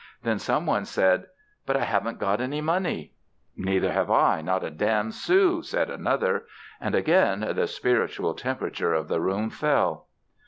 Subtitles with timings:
[0.23, 1.27] Then some one said:
[1.67, 3.13] "But I haven't got any money."
[3.55, 6.47] "Neither have I not a damn sou!" said another.
[6.79, 10.07] And again the spiritual temperature of the room fell.